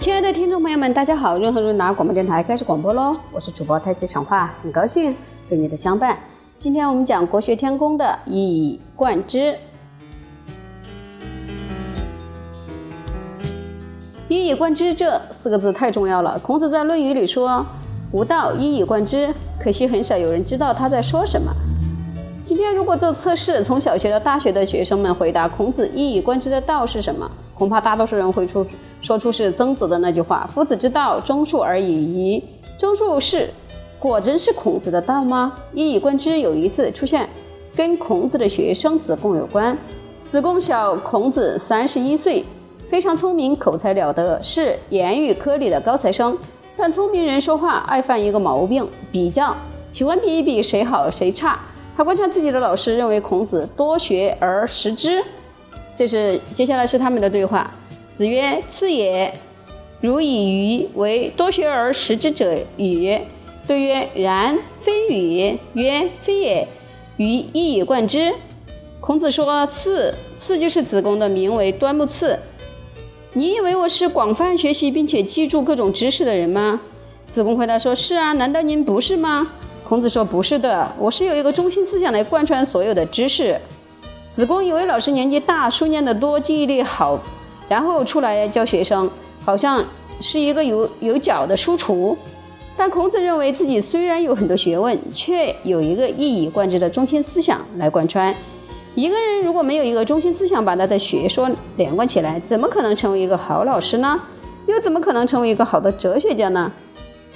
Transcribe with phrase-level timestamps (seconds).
[0.00, 1.36] 亲爱的听众朋友们，大家好！
[1.36, 5.14] 润和润达广播电台开始广播喽，我是主播太极长话，很高兴
[5.50, 6.18] 有你的相伴。
[6.58, 9.54] 今天我们讲国学天工的一以贯之。
[14.28, 16.38] 一以贯之这四个字太重要了。
[16.38, 17.66] 孔子在《论语》里说
[18.12, 19.28] ：“吾道一以贯之。”
[19.62, 21.52] 可惜很少有人知道他在说什么。
[22.42, 28.64] 今天如果做测试，从小学到大学的学生们回答孔子一以贯之的道是什么，恐怕大多数人会出
[29.02, 32.42] 说出是曾子的那句话：“夫子之道，忠恕而已矣。”
[32.78, 33.50] 忠恕是
[33.98, 35.52] 果真是孔子的道吗？
[35.74, 37.28] 一以贯之有一次出现，
[37.76, 39.76] 跟孔子的学生子贡有关。
[40.24, 42.44] 子贡小孔子三十一岁。
[42.88, 46.36] 非常聪明，口才了得，是言语科里的高材生。
[46.76, 49.54] 但聪明人说话爱犯一个毛病，比较，
[49.92, 51.60] 喜欢比一比谁好谁差。
[51.96, 55.22] 他观察自己的老师，认为孔子多学而识之。
[55.94, 57.70] 这是接下来是他们的对话。
[58.14, 59.32] 子曰：“次也。”
[60.00, 63.18] 如以鱼为多学而识之者与？
[63.66, 66.66] 对曰：“然，非与。”曰：“非也。”
[67.18, 68.32] 予一以贯之。
[69.00, 72.38] 孔子说：“次，次就是子贡的名为端木赐。
[73.34, 76.80] 你以为我是广泛学习并且记住各种知识的人吗？
[77.30, 79.52] 子贡回答说：“是啊，难道您不是吗？”
[79.90, 83.60] 孔子说：“不是的，我是有一个中心思想来贯穿所有的知识。”
[84.30, 87.18] 子贡以为老师年纪大，书念得多，记忆力好，
[87.68, 89.10] 然后出来教学生，
[89.44, 89.84] 好像
[90.20, 92.16] 是一个有有脚的书橱。
[92.76, 98.32] 但孔子认为自己虽然有很多学问，却有一个一以贯之的中心思想来贯穿。
[98.94, 104.20] 一个人如果没有一个中心思想把他的学说连贯起来，怎么可能成为一个好老师呢？
[104.68, 106.70] 又怎么可能成为一个好的哲学家呢？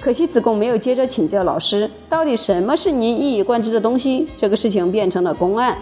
[0.00, 4.28] 可惜子贡没有接着请教老师，到底什么是您一以贯之的东西？
[4.36, 5.78] 这个事情变成了公案，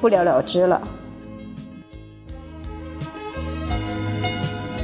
[0.00, 0.80] 不了了之了。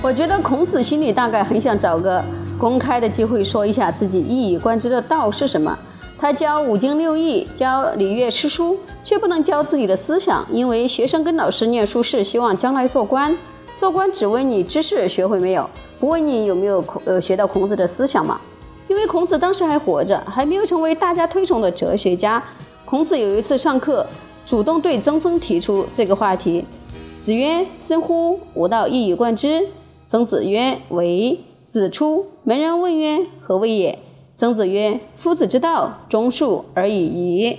[0.03, 2.25] 我觉得孔子心里大概很想找个
[2.58, 5.78] 公开的机会说一下自己一以贯之的道是什么。
[6.18, 13.36] 他教五经六艺，教礼乐诗书，却不能教自己的思想，因为学生跟老师念书是希望将来做官，
[13.77, 15.68] 做官只问你知识学会没有，
[16.01, 18.41] 不问你有没有孔呃学到孔子的思想嘛。
[18.90, 22.42] 因为孔子当时还活着，还没有成为大家推崇的哲学家。
[22.84, 24.05] 孔子有一次上课，
[24.45, 26.64] 主动对曾参提出这个话题。
[27.20, 28.40] 子曰：“森乎！
[28.55, 29.68] 吾道一以贯之。”
[30.11, 33.96] 曾子曰：“为。”子出门人问曰：“何谓也？”
[34.36, 37.58] 曾子曰：“夫子之道，忠恕而已矣。”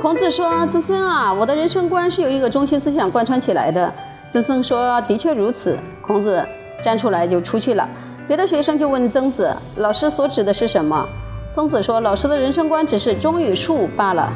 [0.00, 3.92] 孔子说：“曾参啊，我的人生观是由一个中心思想贯穿起来的。”
[4.32, 6.42] 曾参说：“的确如此。”孔子
[6.82, 7.86] 站出来就出去了。
[8.26, 11.06] 别的学生就问曾子：“老师所指的是什么？”
[11.52, 14.32] 曾子说：“老师的人生观只是忠与恕罢了。”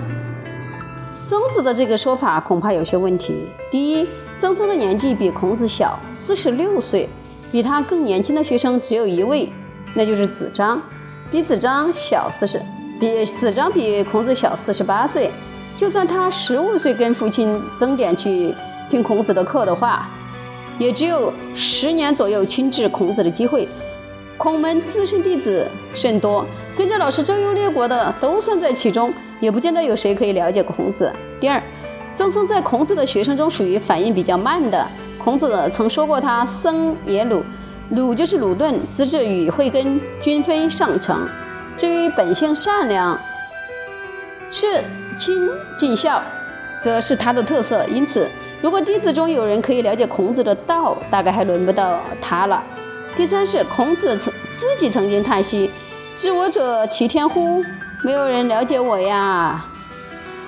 [1.27, 3.49] 曾子的这个说法恐怕有些问题。
[3.71, 7.09] 第一，曾参的年纪比孔子小四十六岁，
[7.51, 9.51] 比他更年轻的学生只有一位，
[9.95, 10.79] 那就是子张，
[11.31, 12.61] 比子张小四十，
[13.01, 15.31] 比子张比孔子小四十八岁。
[15.77, 18.55] 就算他十五岁跟父亲曾点去
[18.89, 20.09] 听孔子的课的话，
[20.79, 23.69] 也只有十年左右亲至孔子的机会。
[24.37, 26.45] 孔门资深弟子甚多，
[26.77, 31.13] 跟着老师周游列国的都算在其中，也不见得有谁可以了解孔子。
[31.41, 31.63] 第二，
[32.15, 34.87] 曾参在孔子的学生中属于反应比较慢的。
[35.17, 37.43] 孔子曾说过他僧也鲁，
[37.91, 41.27] 鲁就是鲁钝，资质与慧根均非上乘。
[41.77, 43.19] 至于本性善良，
[44.51, 44.85] 是
[45.17, 46.23] 亲尽孝，
[46.83, 47.85] 则是他的特色。
[47.87, 48.31] 因此，
[48.61, 52.63] 如果弟子中有人可以了解孔子的道，大概还轮不到他了。
[53.17, 55.71] 第三是孔子曾自己曾经叹息
[56.17, 57.63] ：“知我者其天乎？
[58.03, 59.65] 没有人了解我呀。”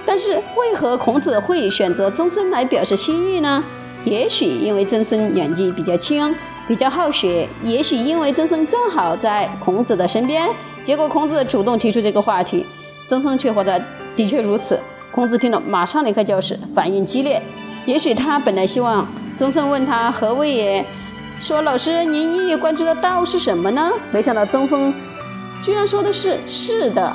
[0.05, 3.63] 但是为何孔子会选择曾参来表示心意呢？
[4.05, 6.35] 也许因为曾参年纪比较轻，
[6.69, 10.49] 比较好学；也许因为曾参正好在孔子的身边。
[10.85, 12.65] 结果孔子主动提出这个话题，
[13.09, 13.81] 曾参却活得
[14.17, 14.81] ：“的确如此。”
[15.13, 17.41] 孔子听了，马上离开教室，反应激烈。
[17.85, 19.07] 也许他本来希望
[19.39, 20.85] 曾参问他何谓也。
[21.39, 23.93] 说老师，您一以贯之的道是什么呢？
[24.11, 24.93] 没想到曾参
[25.63, 27.15] 居然说的是是的，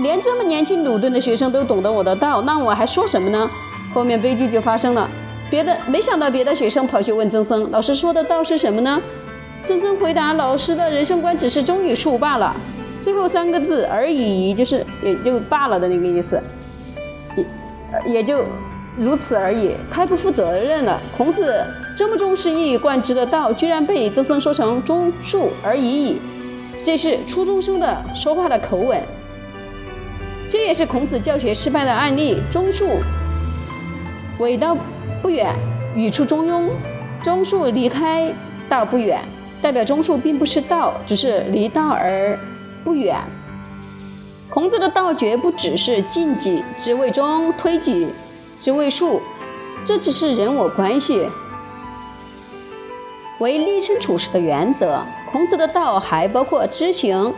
[0.00, 3.50] 连这么年轻鲁钝的学生都懂得我的道，那我还说什么呢？
[3.92, 5.08] 后面悲剧就发生了，
[5.50, 9.00] 别的没想到别的学生跑去问曾参，老师说的道是什么呢？
[9.62, 12.56] 曾参回答，老师的人生观只是忠与恕罢了，
[13.00, 16.40] 最后三个字而已，就是也就罢了的那个意思，
[17.36, 17.44] 也
[18.14, 18.44] 也就。
[18.98, 21.00] 如此而已，太不负责任了。
[21.16, 21.64] 孔子
[21.96, 26.18] 这么重视一以贯之的道，居然被曾参说成中恕而已矣，
[26.82, 29.00] 这是初中生的说话的口吻。
[30.50, 32.38] 这也是孔子教学失败的案例。
[32.50, 32.84] 中树，
[34.40, 34.76] 尾道
[35.22, 35.54] 不远，
[35.94, 36.68] 语出中庸。
[37.22, 38.30] 中树离开
[38.68, 39.20] 道不远，
[39.62, 42.36] 代表中树并不是道，只是离道而
[42.84, 43.16] 不远。
[44.48, 48.08] 孔子的道绝不只是进己之谓中，推己
[48.58, 49.22] 之谓术，
[49.84, 51.28] 这只是人我关系
[53.38, 55.02] 为立身处世的原则。
[55.30, 57.32] 孔子的道还包括知行。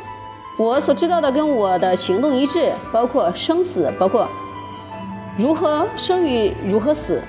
[0.59, 4.29] 我所知道的跟我的行动一致，包括生死，包括
[5.37, 7.23] 如何生与如何死，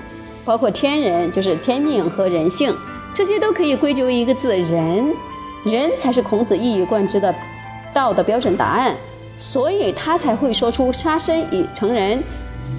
[0.44, 2.74] 包括天人，就是天命和人性，
[3.14, 5.14] 这些都可以归结为一个字“人”。
[5.64, 7.34] 人才是孔子一以贯之的
[7.94, 8.94] 道的标准答案，
[9.38, 12.22] 所以他才会说出“杀身以成仁，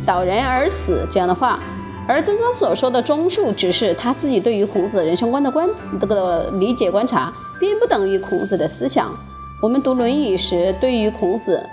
[0.05, 1.59] 导人而死”这样的话。
[2.07, 5.67] 而曾曾所说的忠恕，只是他自己对于孔子人生观的观
[5.99, 9.11] 这个理解观察，并不等于孔子的思想。
[9.59, 11.67] 我们读《论语》时，对于孔子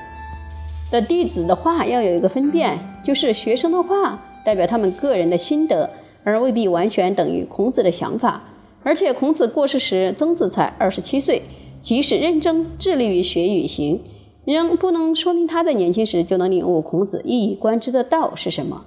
[0.91, 5.91] 的弟子的话要有一个分辨，就是学生的话代表他们个人的心得，
[6.25, 8.41] 而未必完全等于孔子的想法。
[8.83, 11.43] 而且孔子过世时，曾子才二十七岁，
[11.83, 14.01] 即使认真致力于学与行，
[14.45, 18.85] 仍不能说明他在年轻时就能领悟孔子一以贯之的道是什么。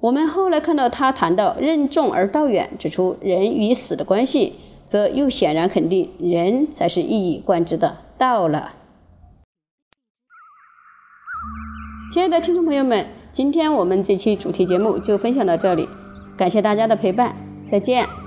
[0.00, 4.52] 我们后来看到他谈到任重而道远，指出人与死的关系，
[4.86, 7.96] 则又显然肯定人才是一以贯之的。
[8.18, 8.74] 道了，
[12.12, 15.88] 亲爱的听众朋友们，今天我们这期主题节目就分享到这里，
[16.36, 17.34] 感谢大家的陪伴，
[17.72, 18.25] 再见。